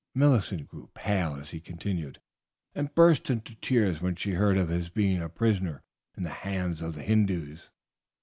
[0.15, 2.19] Millicent grew pale as he continued,
[2.73, 5.83] and burst into tears when she heard of his being a prisoner
[6.17, 7.69] in the hands of the Hindoos.